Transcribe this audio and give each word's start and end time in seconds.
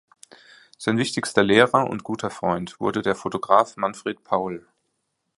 Sein 0.79 0.97
wichtigster 0.97 1.43
Lehrer 1.43 1.87
und 1.87 2.03
guter 2.03 2.31
Freund 2.31 2.79
wurde 2.79 3.03
der 3.03 3.13
Fotograf 3.13 3.77
Manfred 3.77 4.23
Paul. 4.23 4.65